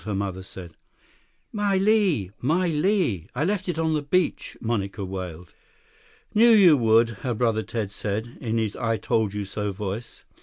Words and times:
her 0.03 0.15
mother 0.15 0.41
said. 0.41 0.75
"My 1.51 1.77
lei! 1.77 2.31
My 2.39 2.67
lei! 2.69 3.27
I 3.35 3.45
left 3.45 3.69
it 3.69 3.77
on 3.77 3.93
the 3.93 4.01
beach!" 4.01 4.57
Monica 4.59 5.05
wailed. 5.05 5.53
"Knew 6.33 6.49
you 6.49 6.75
would," 6.75 7.09
her 7.21 7.35
brother 7.35 7.61
Ted 7.61 7.91
said, 7.91 8.35
in 8.41 8.57
his 8.57 8.75
I 8.75 8.97
told 8.97 9.35
you 9.35 9.45
so 9.45 9.71
voice. 9.71 10.25
Mr. 10.33 10.39